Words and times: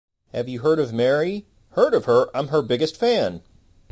Have 0.33 0.49
you 0.49 0.61
heard 0.61 0.79
of 0.79 0.91
Mary? 0.91 1.45
"Heard 1.73 1.93
of 1.93 2.05
her? 2.05 2.35
I'm 2.35 2.47
her 2.47 2.63
biggest 2.63 2.97
fan!" 2.97 3.43